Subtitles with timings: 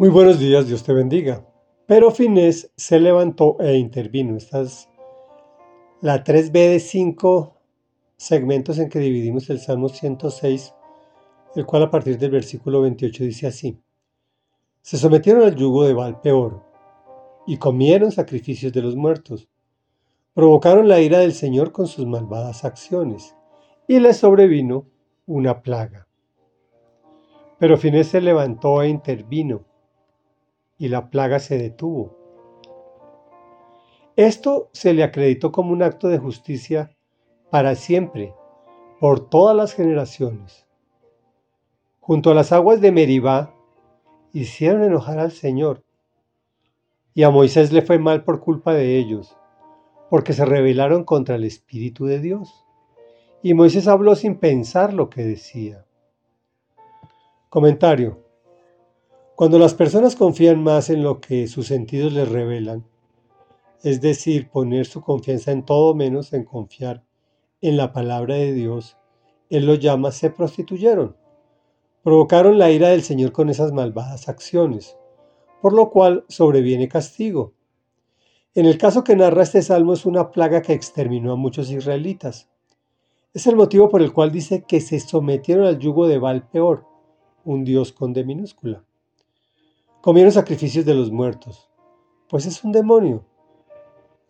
[0.00, 1.46] Muy buenos días, Dios te bendiga.
[1.84, 4.34] Pero Finés se levantó e intervino.
[4.34, 4.88] Esta es
[6.00, 7.54] la 3B de 5
[8.16, 10.74] segmentos en que dividimos el Salmo 106,
[11.54, 13.78] el cual a partir del versículo 28 dice así.
[14.80, 16.62] Se sometieron al yugo de Baal peor
[17.46, 19.50] y comieron sacrificios de los muertos.
[20.32, 23.36] Provocaron la ira del Señor con sus malvadas acciones
[23.86, 24.86] y les sobrevino
[25.26, 26.08] una plaga.
[27.58, 29.68] Pero Finés se levantó e intervino
[30.80, 32.16] y la plaga se detuvo.
[34.16, 36.96] Esto se le acreditó como un acto de justicia
[37.50, 38.34] para siempre,
[38.98, 40.66] por todas las generaciones.
[42.00, 43.54] Junto a las aguas de Meribá,
[44.32, 45.84] hicieron enojar al Señor,
[47.12, 49.36] y a Moisés le fue mal por culpa de ellos,
[50.08, 52.64] porque se rebelaron contra el Espíritu de Dios.
[53.42, 55.84] Y Moisés habló sin pensar lo que decía.
[57.50, 58.29] Comentario.
[59.40, 62.84] Cuando las personas confían más en lo que sus sentidos les revelan,
[63.82, 67.04] es decir, poner su confianza en todo menos en confiar
[67.62, 68.98] en la palabra de Dios,
[69.48, 71.16] Él lo llama se prostituyeron.
[72.02, 74.98] Provocaron la ira del Señor con esas malvadas acciones,
[75.62, 77.54] por lo cual sobreviene castigo.
[78.54, 82.50] En el caso que narra este salmo es una plaga que exterminó a muchos israelitas.
[83.32, 86.84] Es el motivo por el cual dice que se sometieron al yugo de Baal peor,
[87.42, 88.84] un dios con D minúscula.
[90.00, 91.68] Comieron sacrificios de los muertos.
[92.28, 93.26] Pues es un demonio.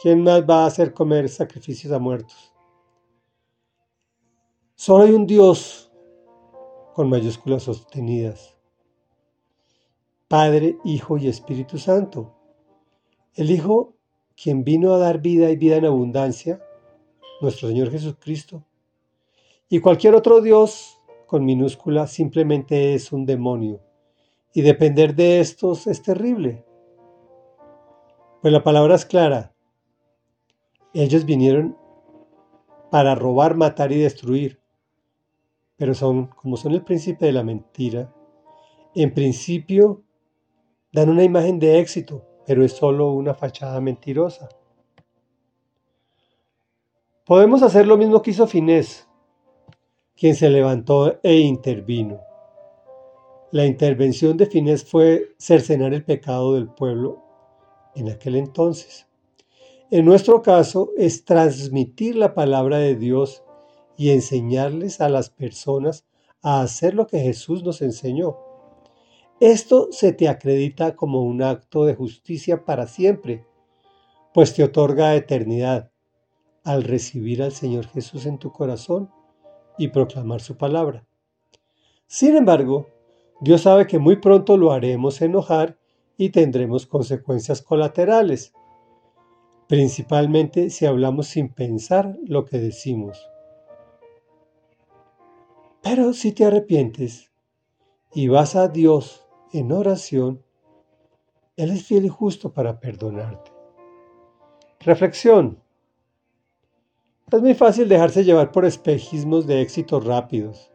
[0.00, 2.54] ¿Quién más va a hacer comer sacrificios a muertos?
[4.74, 5.92] Solo hay un Dios
[6.94, 8.56] con mayúsculas sostenidas.
[10.26, 12.34] Padre, Hijo y Espíritu Santo.
[13.34, 13.94] El Hijo,
[14.42, 16.62] quien vino a dar vida y vida en abundancia,
[17.42, 18.64] nuestro Señor Jesucristo.
[19.68, 23.82] Y cualquier otro Dios con minúscula simplemente es un demonio
[24.58, 26.64] y depender de estos es terrible.
[28.42, 29.54] Pues la palabra es clara.
[30.92, 31.78] Ellos vinieron
[32.90, 34.60] para robar, matar y destruir.
[35.76, 38.12] Pero son, como son el príncipe de la mentira,
[38.96, 40.02] en principio
[40.92, 44.48] dan una imagen de éxito, pero es solo una fachada mentirosa.
[47.24, 49.08] Podemos hacer lo mismo que hizo Finés,
[50.16, 52.27] quien se levantó e intervino.
[53.50, 57.24] La intervención de Fines fue cercenar el pecado del pueblo
[57.94, 59.06] en aquel entonces.
[59.90, 63.42] En nuestro caso es transmitir la palabra de Dios
[63.96, 66.04] y enseñarles a las personas
[66.42, 68.36] a hacer lo que Jesús nos enseñó.
[69.40, 73.46] Esto se te acredita como un acto de justicia para siempre,
[74.34, 75.90] pues te otorga eternidad
[76.64, 79.10] al recibir al Señor Jesús en tu corazón
[79.78, 81.06] y proclamar su palabra.
[82.06, 82.97] Sin embargo,
[83.40, 85.78] Dios sabe que muy pronto lo haremos enojar
[86.16, 88.52] y tendremos consecuencias colaterales,
[89.68, 93.30] principalmente si hablamos sin pensar lo que decimos.
[95.82, 97.30] Pero si te arrepientes
[98.12, 100.42] y vas a Dios en oración,
[101.56, 103.52] Él es fiel y justo para perdonarte.
[104.80, 105.62] Reflexión.
[107.30, 110.72] Es muy fácil dejarse llevar por espejismos de éxitos rápidos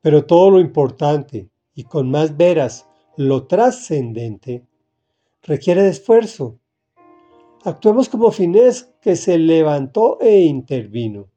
[0.00, 2.86] pero todo lo importante y con más veras
[3.16, 4.66] lo trascendente
[5.42, 6.58] requiere de esfuerzo.
[7.64, 11.28] Actuemos como Finés que se levantó e intervino.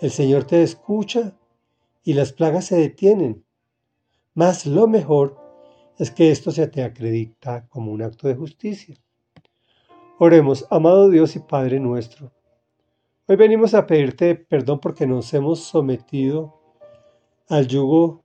[0.00, 1.36] El Señor te escucha
[2.02, 3.44] y las plagas se detienen.
[4.34, 5.36] Mas lo mejor
[5.98, 8.96] es que esto se te acredita como un acto de justicia.
[10.18, 12.32] Oremos, amado Dios y Padre nuestro.
[13.26, 16.65] Hoy venimos a pedirte perdón porque nos hemos sometido
[17.48, 18.24] al yugo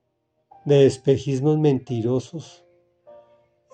[0.66, 2.66] de espejismos mentirosos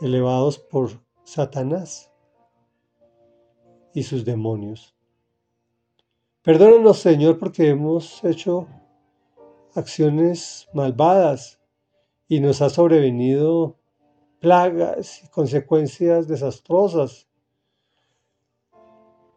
[0.02, 2.12] elevados por Satanás
[3.94, 4.96] y sus demonios.
[6.42, 8.68] Perdónanos, Señor, porque hemos hecho
[9.74, 11.60] acciones malvadas
[12.28, 13.78] y nos ha sobrevenido
[14.40, 17.28] plagas y consecuencias desastrosas.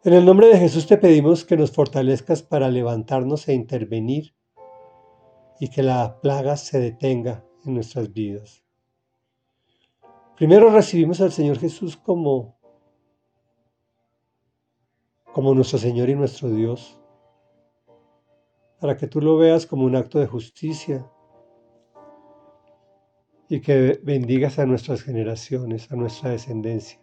[0.03, 4.33] En el nombre de Jesús te pedimos que nos fortalezcas para levantarnos e intervenir
[5.61, 8.63] y que la plaga se detenga en nuestras vidas.
[10.35, 12.57] Primero recibimos al Señor Jesús como
[15.31, 16.99] como nuestro Señor y nuestro Dios,
[18.79, 21.07] para que tú lo veas como un acto de justicia
[23.47, 26.99] y que bendigas a nuestras generaciones, a nuestra descendencia.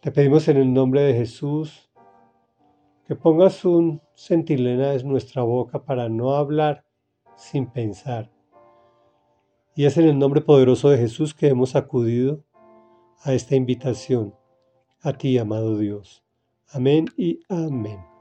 [0.00, 1.90] Te pedimos en el nombre de Jesús
[3.06, 6.84] que pongas un centinela en nuestra boca para no hablar
[7.36, 8.30] sin pensar
[9.74, 12.42] Y es en el nombre poderoso de Jesús que hemos acudido
[13.22, 14.34] a esta invitación,
[15.02, 16.24] a ti, amado Dios.
[16.68, 18.15] Amén y amén.